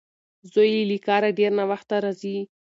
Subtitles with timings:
[0.51, 2.37] زوی یې له کاره ډېر ناوخته راځي.